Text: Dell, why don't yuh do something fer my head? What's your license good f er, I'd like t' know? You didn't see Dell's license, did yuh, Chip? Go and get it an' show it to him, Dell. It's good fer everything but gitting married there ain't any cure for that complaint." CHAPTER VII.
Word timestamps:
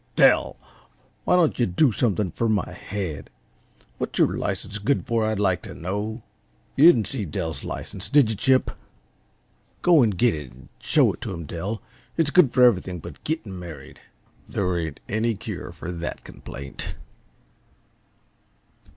Dell, 0.15 0.55
why 1.25 1.35
don't 1.35 1.59
yuh 1.59 1.67
do 1.67 1.91
something 1.91 2.31
fer 2.31 2.49
my 2.49 2.71
head? 2.71 3.29
What's 3.99 4.17
your 4.17 4.35
license 4.35 4.79
good 4.79 5.01
f 5.05 5.11
er, 5.11 5.25
I'd 5.25 5.39
like 5.39 5.61
t' 5.61 5.75
know? 5.75 6.23
You 6.75 6.87
didn't 6.91 7.05
see 7.05 7.23
Dell's 7.23 7.63
license, 7.63 8.09
did 8.09 8.27
yuh, 8.27 8.35
Chip? 8.35 8.71
Go 9.83 10.01
and 10.01 10.17
get 10.17 10.33
it 10.33 10.49
an' 10.53 10.69
show 10.79 11.13
it 11.13 11.21
to 11.21 11.31
him, 11.35 11.45
Dell. 11.45 11.83
It's 12.17 12.31
good 12.31 12.51
fer 12.51 12.63
everything 12.63 12.97
but 12.97 13.23
gitting 13.23 13.59
married 13.59 13.99
there 14.49 14.75
ain't 14.79 14.99
any 15.07 15.35
cure 15.35 15.71
for 15.71 15.91
that 15.91 16.23
complaint." 16.23 16.77
CHAPTER 16.77 16.95
VII. 16.95 18.85